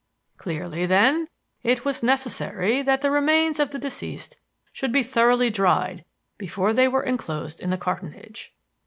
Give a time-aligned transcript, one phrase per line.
[0.37, 1.27] Clearly, then,
[1.61, 4.35] it was necessary that the remains of the deceased
[4.73, 6.03] should be thoroughly dried
[6.39, 8.51] before they were enclosed in the cartonnage.